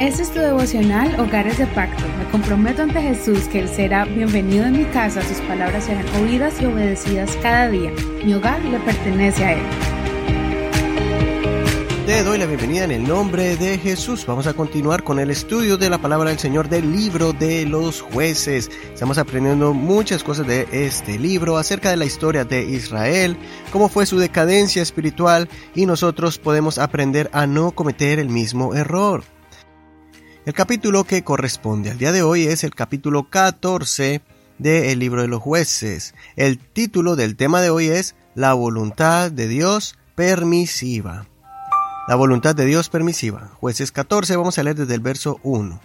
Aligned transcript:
Este 0.00 0.22
es 0.22 0.30
tu 0.32 0.40
devocional 0.40 1.18
Hogares 1.20 1.56
de 1.56 1.66
Pacto. 1.68 2.02
Me 2.18 2.30
comprometo 2.30 2.82
ante 2.82 3.00
Jesús 3.00 3.48
que 3.48 3.60
Él 3.60 3.68
será 3.68 4.04
bienvenido 4.04 4.66
en 4.66 4.78
mi 4.78 4.84
casa, 4.86 5.22
sus 5.22 5.38
palabras 5.42 5.84
serán 5.84 6.06
oídas 6.22 6.60
y 6.60 6.66
obedecidas 6.66 7.36
cada 7.42 7.68
día. 7.68 7.92
Mi 8.24 8.34
hogar 8.34 8.62
le 8.64 8.78
pertenece 8.80 9.44
a 9.44 9.52
Él. 9.52 9.93
Doy 12.22 12.38
la 12.38 12.46
bienvenida 12.46 12.84
en 12.84 12.92
el 12.92 13.06
nombre 13.06 13.56
de 13.56 13.76
Jesús. 13.76 14.24
Vamos 14.24 14.46
a 14.46 14.54
continuar 14.54 15.02
con 15.02 15.18
el 15.18 15.30
estudio 15.30 15.76
de 15.76 15.90
la 15.90 15.98
palabra 15.98 16.30
del 16.30 16.38
Señor 16.38 16.68
del 16.68 16.92
libro 16.92 17.32
de 17.32 17.66
los 17.66 18.00
jueces. 18.00 18.70
Estamos 18.92 19.18
aprendiendo 19.18 19.74
muchas 19.74 20.22
cosas 20.22 20.46
de 20.46 20.66
este 20.70 21.18
libro 21.18 21.58
acerca 21.58 21.90
de 21.90 21.96
la 21.96 22.06
historia 22.06 22.44
de 22.44 22.62
Israel, 22.62 23.36
cómo 23.72 23.88
fue 23.88 24.06
su 24.06 24.18
decadencia 24.18 24.80
espiritual 24.80 25.50
y 25.74 25.86
nosotros 25.86 26.38
podemos 26.38 26.78
aprender 26.78 27.28
a 27.32 27.46
no 27.46 27.72
cometer 27.72 28.20
el 28.20 28.30
mismo 28.30 28.74
error. 28.74 29.24
El 30.46 30.54
capítulo 30.54 31.04
que 31.04 31.24
corresponde 31.24 31.90
al 31.90 31.98
día 31.98 32.12
de 32.12 32.22
hoy 32.22 32.44
es 32.44 32.64
el 32.64 32.74
capítulo 32.74 33.28
14 33.28 34.22
del 34.58 34.98
libro 34.98 35.20
de 35.20 35.28
los 35.28 35.42
jueces. 35.42 36.14
El 36.36 36.58
título 36.58 37.16
del 37.16 37.36
tema 37.36 37.60
de 37.60 37.70
hoy 37.70 37.88
es 37.88 38.14
La 38.34 38.54
voluntad 38.54 39.30
de 39.30 39.48
Dios 39.48 39.98
permisiva. 40.14 41.26
La 42.06 42.16
voluntad 42.16 42.54
de 42.54 42.66
Dios 42.66 42.90
permisiva. 42.90 43.52
Jueces 43.60 43.90
14, 43.90 44.36
vamos 44.36 44.58
a 44.58 44.62
leer 44.62 44.76
desde 44.76 44.94
el 44.94 45.00
verso 45.00 45.40
1. 45.42 45.80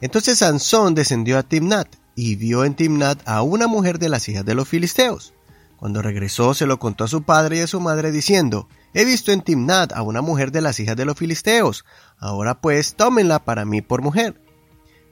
Entonces 0.00 0.38
Sansón 0.38 0.96
descendió 0.96 1.38
a 1.38 1.44
Timnat 1.44 1.86
y 2.16 2.34
vio 2.34 2.64
en 2.64 2.74
Timnat 2.74 3.20
a 3.24 3.42
una 3.42 3.68
mujer 3.68 4.00
de 4.00 4.08
las 4.08 4.28
hijas 4.28 4.44
de 4.44 4.56
los 4.56 4.66
filisteos. 4.66 5.32
Cuando 5.76 6.02
regresó 6.02 6.54
se 6.54 6.66
lo 6.66 6.80
contó 6.80 7.04
a 7.04 7.08
su 7.08 7.22
padre 7.22 7.58
y 7.58 7.60
a 7.60 7.68
su 7.68 7.78
madre 7.78 8.10
diciendo, 8.10 8.68
He 8.94 9.04
visto 9.04 9.30
en 9.30 9.42
Timnat 9.42 9.92
a 9.92 10.02
una 10.02 10.22
mujer 10.22 10.50
de 10.50 10.60
las 10.60 10.80
hijas 10.80 10.96
de 10.96 11.04
los 11.04 11.16
filisteos, 11.16 11.84
ahora 12.18 12.60
pues 12.60 12.96
tómenla 12.96 13.38
para 13.44 13.64
mí 13.64 13.80
por 13.80 14.02
mujer. 14.02 14.42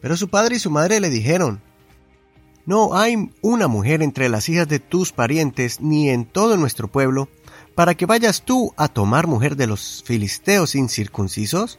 Pero 0.02 0.16
su 0.16 0.28
padre 0.28 0.56
y 0.56 0.58
su 0.58 0.70
madre 0.70 0.98
le 0.98 1.08
dijeron, 1.08 1.62
No 2.66 2.96
hay 2.96 3.30
una 3.42 3.68
mujer 3.68 4.02
entre 4.02 4.28
las 4.28 4.48
hijas 4.48 4.66
de 4.66 4.80
tus 4.80 5.12
parientes 5.12 5.80
ni 5.80 6.10
en 6.10 6.24
todo 6.24 6.56
nuestro 6.56 6.88
pueblo 6.88 7.28
para 7.78 7.94
que 7.94 8.06
vayas 8.06 8.42
tú 8.42 8.74
a 8.76 8.88
tomar 8.88 9.28
mujer 9.28 9.54
de 9.54 9.68
los 9.68 10.02
filisteos 10.04 10.74
incircuncisos? 10.74 11.78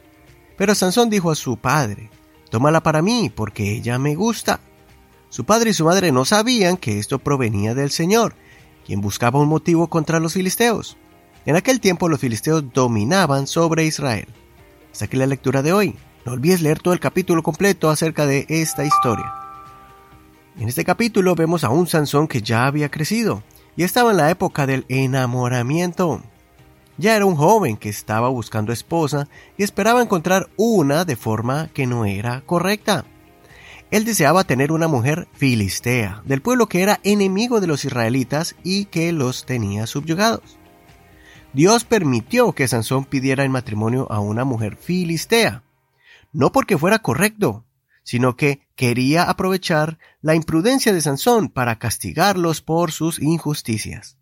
Pero 0.56 0.74
Sansón 0.74 1.10
dijo 1.10 1.30
a 1.30 1.34
su 1.34 1.58
padre, 1.58 2.08
Tómala 2.48 2.82
para 2.82 3.02
mí, 3.02 3.28
porque 3.28 3.74
ella 3.74 3.98
me 3.98 4.14
gusta. 4.14 4.60
Su 5.28 5.44
padre 5.44 5.68
y 5.68 5.74
su 5.74 5.84
madre 5.84 6.10
no 6.10 6.24
sabían 6.24 6.78
que 6.78 6.98
esto 6.98 7.18
provenía 7.18 7.74
del 7.74 7.90
Señor, 7.90 8.34
quien 8.86 9.02
buscaba 9.02 9.40
un 9.40 9.50
motivo 9.50 9.90
contra 9.90 10.20
los 10.20 10.32
filisteos. 10.32 10.96
En 11.44 11.56
aquel 11.56 11.80
tiempo 11.80 12.08
los 12.08 12.18
filisteos 12.18 12.72
dominaban 12.72 13.46
sobre 13.46 13.84
Israel. 13.84 14.26
Hasta 14.90 15.04
aquí 15.04 15.18
la 15.18 15.26
lectura 15.26 15.60
de 15.60 15.74
hoy. 15.74 15.96
No 16.24 16.32
olvides 16.32 16.62
leer 16.62 16.80
todo 16.80 16.94
el 16.94 17.00
capítulo 17.00 17.42
completo 17.42 17.90
acerca 17.90 18.24
de 18.24 18.46
esta 18.48 18.86
historia. 18.86 19.34
En 20.58 20.66
este 20.66 20.82
capítulo 20.82 21.34
vemos 21.34 21.62
a 21.62 21.68
un 21.68 21.86
Sansón 21.86 22.26
que 22.26 22.40
ya 22.40 22.64
había 22.64 22.90
crecido, 22.90 23.42
y 23.76 23.84
estaba 23.84 24.10
en 24.10 24.16
la 24.16 24.30
época 24.30 24.66
del 24.66 24.84
enamoramiento. 24.88 26.22
Ya 26.98 27.16
era 27.16 27.24
un 27.24 27.36
joven 27.36 27.76
que 27.76 27.88
estaba 27.88 28.28
buscando 28.28 28.72
esposa 28.72 29.28
y 29.56 29.62
esperaba 29.62 30.02
encontrar 30.02 30.50
una 30.56 31.04
de 31.04 31.16
forma 31.16 31.68
que 31.72 31.86
no 31.86 32.04
era 32.04 32.42
correcta. 32.42 33.04
Él 33.90 34.04
deseaba 34.04 34.44
tener 34.44 34.70
una 34.70 34.86
mujer 34.86 35.26
filistea, 35.32 36.22
del 36.24 36.42
pueblo 36.42 36.66
que 36.68 36.82
era 36.82 37.00
enemigo 37.02 37.60
de 37.60 37.66
los 37.66 37.84
israelitas 37.84 38.54
y 38.62 38.84
que 38.84 39.12
los 39.12 39.46
tenía 39.46 39.86
subyugados. 39.86 40.58
Dios 41.52 41.84
permitió 41.84 42.52
que 42.52 42.68
Sansón 42.68 43.04
pidiera 43.04 43.44
en 43.44 43.50
matrimonio 43.50 44.06
a 44.10 44.20
una 44.20 44.44
mujer 44.44 44.76
filistea, 44.76 45.64
no 46.32 46.52
porque 46.52 46.78
fuera 46.78 47.00
correcto, 47.00 47.64
sino 48.10 48.34
que 48.34 48.66
quería 48.74 49.22
aprovechar 49.22 50.00
la 50.20 50.34
imprudencia 50.34 50.92
de 50.92 51.00
Sansón 51.00 51.48
para 51.48 51.78
castigarlos 51.78 52.60
por 52.60 52.90
sus 52.90 53.20
injusticias. 53.20 54.18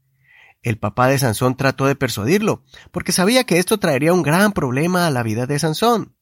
El 0.61 0.77
papá 0.77 1.09
de 1.09 1.19
Sansón 1.19 1.57
trató 1.57 1.87
de 1.87 1.97
persuadirlo, 1.97 2.63
porque 2.91 3.13
sabía 3.13 3.45
que 3.45 3.59
esto 3.59 3.79
traería 3.79 4.13
un 4.13 4.23
gran 4.23 4.53
problema 4.53 5.07
a 5.07 5.11
la 5.11 5.23
vida 5.23 5.47
de 5.47 5.59
Sansón. 5.59 6.15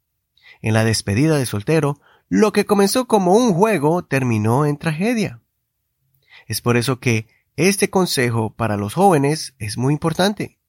En 0.62 0.74
la 0.74 0.84
despedida 0.84 1.38
de 1.38 1.44
soltero, 1.44 1.98
lo 2.28 2.52
que 2.52 2.66
comenzó 2.66 3.08
como 3.08 3.34
un 3.34 3.52
juego 3.52 4.04
terminó 4.04 4.64
en 4.64 4.76
tragedia. 4.76 5.42
Es 6.46 6.60
por 6.60 6.76
eso 6.76 7.00
que 7.00 7.26
este 7.56 7.90
consejo 7.90 8.54
para 8.54 8.76
los 8.76 8.94
jóvenes 8.94 9.56
es 9.58 9.76
muy 9.76 9.92
importante. 9.92 10.60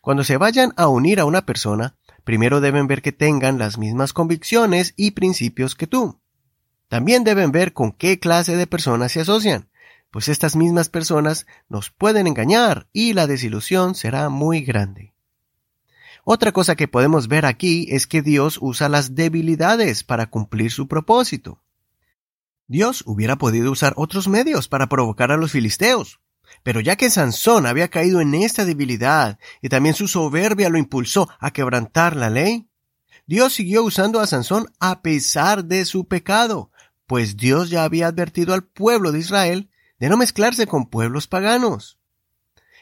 Cuando 0.00 0.24
se 0.24 0.38
vayan 0.38 0.72
a 0.78 0.88
unir 0.88 1.20
a 1.20 1.26
una 1.26 1.44
persona, 1.44 1.98
primero 2.24 2.62
deben 2.62 2.86
ver 2.86 3.02
que 3.02 3.12
tengan 3.12 3.58
las 3.58 3.76
mismas 3.76 4.14
convicciones 4.14 4.94
y 4.96 5.10
principios 5.10 5.74
que 5.74 5.86
tú. 5.86 6.22
También 6.88 7.22
deben 7.22 7.52
ver 7.52 7.72
con 7.72 7.92
qué 7.92 8.18
clase 8.18 8.56
de 8.56 8.66
personas 8.66 9.12
se 9.12 9.20
asocian, 9.20 9.68
pues 10.10 10.28
estas 10.28 10.56
mismas 10.56 10.88
personas 10.88 11.46
nos 11.68 11.90
pueden 11.90 12.26
engañar 12.26 12.88
y 12.92 13.12
la 13.12 13.26
desilusión 13.26 13.94
será 13.94 14.30
muy 14.30 14.62
grande. 14.62 15.12
Otra 16.24 16.52
cosa 16.52 16.76
que 16.76 16.88
podemos 16.88 17.28
ver 17.28 17.46
aquí 17.46 17.86
es 17.90 18.06
que 18.06 18.22
Dios 18.22 18.58
usa 18.60 18.88
las 18.88 19.14
debilidades 19.14 20.02
para 20.04 20.26
cumplir 20.28 20.70
su 20.70 20.88
propósito. 20.88 21.62
Dios 22.66 23.02
hubiera 23.06 23.36
podido 23.36 23.70
usar 23.70 23.94
otros 23.96 24.28
medios 24.28 24.68
para 24.68 24.88
provocar 24.88 25.32
a 25.32 25.36
los 25.36 25.52
filisteos, 25.52 26.20
pero 26.62 26.80
ya 26.80 26.96
que 26.96 27.10
Sansón 27.10 27.66
había 27.66 27.88
caído 27.88 28.20
en 28.20 28.34
esta 28.34 28.64
debilidad 28.64 29.38
y 29.62 29.68
también 29.68 29.94
su 29.94 30.08
soberbia 30.08 30.68
lo 30.68 30.78
impulsó 30.78 31.28
a 31.38 31.50
quebrantar 31.50 32.16
la 32.16 32.30
ley, 32.30 32.68
Dios 33.26 33.52
siguió 33.54 33.84
usando 33.84 34.20
a 34.20 34.26
Sansón 34.26 34.66
a 34.80 35.02
pesar 35.02 35.64
de 35.64 35.84
su 35.84 36.08
pecado, 36.08 36.70
pues 37.08 37.38
Dios 37.38 37.70
ya 37.70 37.84
había 37.84 38.06
advertido 38.06 38.52
al 38.54 38.62
pueblo 38.64 39.10
de 39.10 39.18
Israel 39.18 39.70
de 39.98 40.10
no 40.10 40.18
mezclarse 40.18 40.66
con 40.66 40.86
pueblos 40.86 41.26
paganos. 41.26 41.98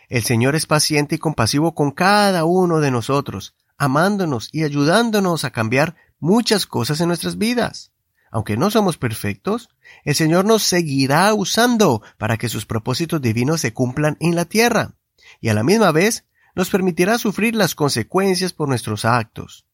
El 0.09 0.25
Señor 0.25 0.56
es 0.56 0.66
paciente 0.66 1.14
y 1.14 1.19
compasivo 1.19 1.75
con 1.75 1.92
cada 1.92 2.44
uno 2.44 2.81
de 2.81 2.91
nosotros, 2.91 3.54
amándonos 3.78 4.48
y 4.53 4.64
ayudándonos 4.64 5.44
a 5.44 5.50
cambiar 5.50 5.94
muchas 6.19 6.66
cosas 6.66 7.00
en 7.00 7.09
nuestras 7.09 7.38
vidas. 7.38 7.92
Aunque 8.32 8.56
no 8.56 8.70
somos 8.70 8.98
perfectos, 8.98 9.70
el 10.04 10.16
Señor 10.16 10.44
nos 10.44 10.64
seguirá 10.64 11.32
usando 11.32 12.03
para 12.19 12.37
que 12.37 12.48
sus 12.48 12.66
propósitos 12.66 13.22
divinos 13.22 13.60
se 13.60 13.72
cumplan 13.72 14.16
en 14.19 14.34
la 14.34 14.44
tierra, 14.44 14.97
y 15.41 15.50
a 15.50 15.54
la 15.54 15.62
misma 15.62 15.93
vez 15.93 16.25
nos 16.56 16.69
permitirá 16.69 17.19
sufrir 17.19 17.54
las 17.54 17.76
consecuencias 17.76 18.53
por 18.53 18.69
nuestros 18.69 19.04
actos. 19.04 19.66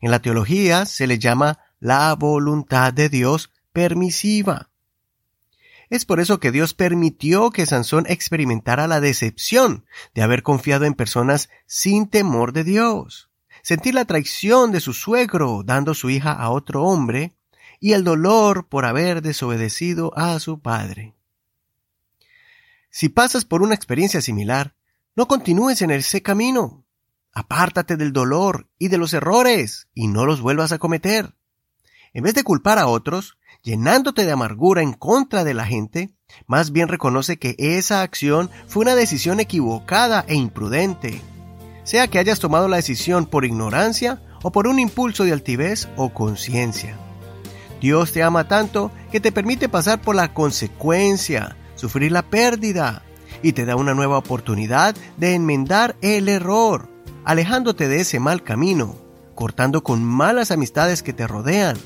En 0.00 0.10
la 0.10 0.22
teología 0.22 0.86
se 0.86 1.06
le 1.06 1.18
llama 1.18 1.58
la 1.80 2.14
voluntad 2.14 2.94
de 2.94 3.10
Dios 3.10 3.50
permisiva. 3.72 4.70
Es 5.90 6.04
por 6.04 6.20
eso 6.20 6.38
que 6.38 6.52
Dios 6.52 6.72
permitió 6.72 7.50
que 7.50 7.66
Sansón 7.66 8.06
experimentara 8.08 8.86
la 8.86 9.00
decepción 9.00 9.84
de 10.14 10.22
haber 10.22 10.42
confiado 10.44 10.84
en 10.84 10.94
personas 10.94 11.50
sin 11.66 12.08
temor 12.08 12.52
de 12.52 12.62
Dios, 12.62 13.28
sentir 13.62 13.94
la 13.94 14.04
traición 14.04 14.70
de 14.70 14.80
su 14.80 14.92
suegro 14.92 15.62
dando 15.64 15.94
su 15.94 16.08
hija 16.08 16.32
a 16.32 16.50
otro 16.50 16.84
hombre 16.84 17.34
y 17.80 17.92
el 17.92 18.04
dolor 18.04 18.68
por 18.68 18.84
haber 18.84 19.20
desobedecido 19.20 20.16
a 20.16 20.38
su 20.38 20.60
padre. 20.60 21.14
Si 22.90 23.08
pasas 23.08 23.44
por 23.44 23.62
una 23.62 23.74
experiencia 23.74 24.20
similar, 24.20 24.74
no 25.16 25.26
continúes 25.26 25.82
en 25.82 25.90
ese 25.90 26.22
camino. 26.22 26.84
Apártate 27.32 27.96
del 27.96 28.12
dolor 28.12 28.68
y 28.78 28.88
de 28.88 28.98
los 28.98 29.12
errores 29.12 29.88
y 29.94 30.08
no 30.08 30.26
los 30.26 30.40
vuelvas 30.40 30.72
a 30.72 30.78
cometer. 30.78 31.34
En 32.12 32.24
vez 32.24 32.34
de 32.34 32.42
culpar 32.42 32.78
a 32.78 32.88
otros, 32.88 33.38
llenándote 33.62 34.24
de 34.24 34.32
amargura 34.32 34.82
en 34.82 34.92
contra 34.92 35.44
de 35.44 35.54
la 35.54 35.66
gente, 35.66 36.10
más 36.46 36.70
bien 36.70 36.88
reconoce 36.88 37.38
que 37.38 37.54
esa 37.58 38.02
acción 38.02 38.50
fue 38.66 38.82
una 38.82 38.94
decisión 38.94 39.40
equivocada 39.40 40.24
e 40.28 40.34
imprudente. 40.34 41.20
Sea 41.84 42.08
que 42.08 42.18
hayas 42.18 42.38
tomado 42.38 42.68
la 42.68 42.76
decisión 42.76 43.26
por 43.26 43.44
ignorancia 43.44 44.22
o 44.42 44.52
por 44.52 44.66
un 44.66 44.78
impulso 44.78 45.24
de 45.24 45.32
altivez 45.32 45.88
o 45.96 46.10
conciencia. 46.10 46.96
Dios 47.80 48.12
te 48.12 48.22
ama 48.22 48.46
tanto 48.46 48.90
que 49.10 49.20
te 49.20 49.32
permite 49.32 49.68
pasar 49.68 50.00
por 50.00 50.14
la 50.14 50.32
consecuencia, 50.34 51.56
sufrir 51.74 52.12
la 52.12 52.22
pérdida, 52.22 53.02
y 53.42 53.52
te 53.52 53.64
da 53.64 53.76
una 53.76 53.94
nueva 53.94 54.18
oportunidad 54.18 54.94
de 55.16 55.34
enmendar 55.34 55.96
el 56.02 56.28
error, 56.28 56.88
alejándote 57.24 57.88
de 57.88 58.00
ese 58.00 58.20
mal 58.20 58.42
camino, 58.42 58.96
cortando 59.34 59.82
con 59.82 60.04
malas 60.04 60.50
amistades 60.50 61.02
que 61.02 61.12
te 61.12 61.26
rodean, 61.26 61.78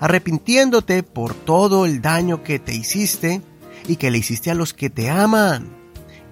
arrepintiéndote 0.00 1.02
por 1.02 1.34
todo 1.34 1.86
el 1.86 2.02
daño 2.02 2.42
que 2.42 2.58
te 2.58 2.74
hiciste 2.74 3.42
y 3.88 3.96
que 3.96 4.10
le 4.10 4.18
hiciste 4.18 4.50
a 4.50 4.54
los 4.54 4.74
que 4.74 4.90
te 4.90 5.10
aman, 5.10 5.84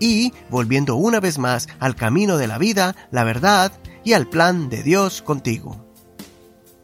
y 0.03 0.33
volviendo 0.51 0.97
una 0.97 1.21
vez 1.21 1.39
más 1.39 1.69
al 1.79 1.95
camino 1.95 2.37
de 2.37 2.49
la 2.49 2.59
vida, 2.59 2.97
la 3.13 3.23
verdad 3.23 3.73
y 4.03 4.15
al 4.15 4.27
plan 4.27 4.69
de 4.69 4.83
Dios 4.83 5.23
contigo. 5.23 5.87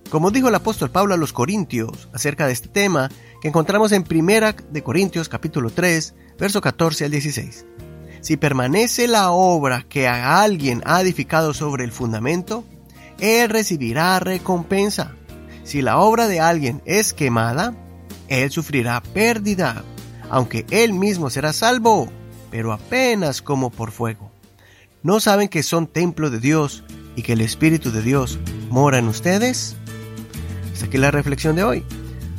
Como 0.09 0.31
dijo 0.31 0.49
el 0.49 0.55
apóstol 0.55 0.91
Pablo 0.91 1.15
a 1.15 1.19
los 1.19 1.33
Corintios 1.33 2.09
acerca 2.13 2.47
de 2.47 2.53
este 2.53 2.69
tema, 2.69 3.11
que 3.43 3.49
encontramos 3.49 3.93
en 3.93 4.05
Primera 4.05 4.53
de 4.53 4.83
Corintios 4.83 5.29
capítulo 5.29 5.71
3, 5.71 6.15
verso 6.39 6.61
14 6.61 7.07
al 7.07 7.11
16. 7.11 7.67
Si 8.21 8.37
permanece 8.37 9.09
la 9.09 9.33
obra 9.33 9.85
que 9.89 10.07
a 10.07 10.41
alguien 10.41 10.83
ha 10.87 11.01
edificado 11.01 11.53
sobre 11.55 11.85
el 11.85 11.93
fundamento, 11.93 12.65
Él 13.19 13.51
recibirá 13.51 14.19
recompensa. 14.21 15.15
Si 15.69 15.83
la 15.83 15.99
obra 15.99 16.29
de 16.29 16.41
alguien 16.41 16.81
es 16.87 17.13
quemada, 17.13 17.75
Él 18.29 18.51
sufrirá 18.51 19.03
pérdida, 19.03 19.85
aunque 20.31 20.65
Él 20.71 20.95
mismo 20.95 21.29
será 21.29 21.53
salvo, 21.53 22.11
pero 22.51 22.73
apenas 22.73 23.43
como 23.43 23.69
por 23.69 23.91
fuego. 23.91 24.33
¿No 25.03 25.21
saben 25.21 25.49
que 25.49 25.63
son 25.63 25.87
templo 25.87 26.31
de 26.31 26.41
Dios 26.41 26.85
y 27.17 27.23
que 27.23 27.35
el 27.35 27.43
Espíritu 27.43 27.93
de 27.93 28.01
Dios 28.01 28.39
mora 28.71 28.97
en 28.97 29.09
ustedes? 29.09 29.77
Hasta 30.73 30.87
aquí 30.87 30.97
la 30.97 31.11
reflexión 31.11 31.55
de 31.55 31.65
hoy. 31.65 31.85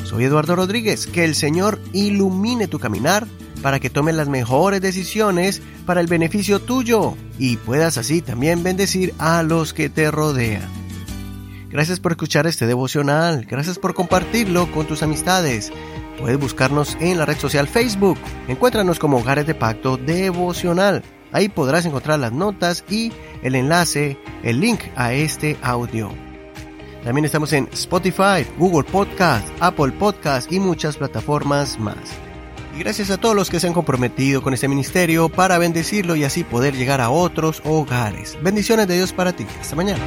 Soy 0.05 0.23
Eduardo 0.23 0.55
Rodríguez. 0.55 1.05
Que 1.05 1.23
el 1.23 1.35
Señor 1.35 1.79
ilumine 1.93 2.67
tu 2.67 2.79
caminar 2.79 3.27
para 3.61 3.79
que 3.79 3.91
tomes 3.91 4.15
las 4.15 4.27
mejores 4.27 4.81
decisiones 4.81 5.61
para 5.85 6.01
el 6.01 6.07
beneficio 6.07 6.61
tuyo 6.61 7.13
y 7.37 7.57
puedas 7.57 7.99
así 7.99 8.23
también 8.23 8.63
bendecir 8.63 9.13
a 9.19 9.43
los 9.43 9.75
que 9.75 9.87
te 9.87 10.09
rodean. 10.09 10.88
Gracias 11.69 11.99
por 11.99 12.13
escuchar 12.13 12.47
este 12.47 12.65
devocional, 12.65 13.45
gracias 13.45 13.77
por 13.77 13.93
compartirlo 13.93 14.71
con 14.71 14.87
tus 14.87 15.03
amistades. 15.03 15.71
Puedes 16.19 16.39
buscarnos 16.39 16.97
en 16.99 17.19
la 17.19 17.25
red 17.25 17.37
social 17.37 17.67
Facebook, 17.67 18.17
encuéntranos 18.47 18.97
como 18.97 19.19
Hogares 19.19 19.45
de 19.45 19.53
Pacto 19.53 19.95
Devocional. 19.97 21.03
Ahí 21.31 21.47
podrás 21.47 21.85
encontrar 21.85 22.19
las 22.19 22.31
notas 22.31 22.83
y 22.89 23.13
el 23.43 23.53
enlace, 23.53 24.17
el 24.41 24.59
link 24.59 24.81
a 24.95 25.13
este 25.13 25.57
audio. 25.61 26.09
También 27.03 27.25
estamos 27.25 27.53
en 27.53 27.69
Spotify, 27.71 28.45
Google 28.57 28.83
Podcast, 28.83 29.47
Apple 29.59 29.91
Podcast 29.91 30.51
y 30.51 30.59
muchas 30.59 30.97
plataformas 30.97 31.79
más. 31.79 31.97
Y 32.75 32.79
gracias 32.79 33.11
a 33.11 33.17
todos 33.17 33.35
los 33.35 33.49
que 33.49 33.59
se 33.59 33.67
han 33.67 33.73
comprometido 33.73 34.41
con 34.41 34.55
este 34.55 34.67
ministerio 34.67 35.29
para 35.29 35.59
bendecirlo 35.59 36.15
y 36.15 36.23
así 36.23 36.43
poder 36.43 36.75
llegar 36.75 36.99
a 36.99 37.11
otros 37.11 37.61
hogares. 37.63 38.37
Bendiciones 38.41 38.87
de 38.87 38.95
Dios 38.95 39.13
para 39.13 39.33
ti. 39.33 39.45
Hasta 39.61 39.75
mañana. 39.75 40.03